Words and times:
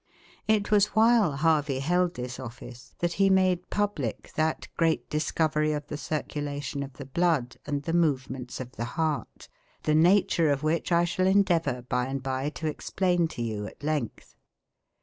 It 0.47 0.71
was 0.71 0.95
while 0.95 1.33
Harvey 1.33 1.77
held 1.77 2.15
this 2.15 2.39
office 2.39 2.95
that 2.97 3.13
he 3.21 3.29
made 3.29 3.69
public 3.69 4.33
that 4.33 4.67
great 4.75 5.07
discovery 5.11 5.73
of 5.73 5.85
the 5.85 5.95
circulation 5.95 6.81
of 6.81 6.93
the 6.93 7.05
blood 7.05 7.57
and 7.67 7.83
the 7.83 7.93
movements 7.93 8.59
of 8.59 8.71
the 8.71 8.85
heart, 8.97 9.47
the 9.83 9.93
nature 9.93 10.49
of 10.49 10.63
which 10.63 10.91
I 10.91 11.03
shall 11.03 11.27
endeavour 11.27 11.83
by 11.83 12.07
and 12.07 12.23
by 12.23 12.49
to 12.49 12.65
explain 12.65 13.27
to 13.27 13.43
you 13.43 13.67
at 13.67 13.83
length. 13.83 14.35